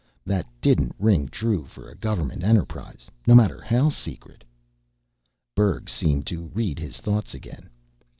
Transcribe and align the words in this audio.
That 0.25 0.47
didn't 0.61 0.95
ring 0.97 1.27
true 1.27 1.63
for 1.63 1.87
a 1.87 1.93
government 1.93 2.43
enterprise, 2.43 3.05
no 3.27 3.35
matter 3.35 3.61
how 3.61 3.89
secret. 3.89 4.43
Berg 5.55 5.91
seemed 5.91 6.25
to 6.25 6.47
read 6.55 6.79
his 6.79 6.97
thought 6.97 7.35
again. 7.35 7.69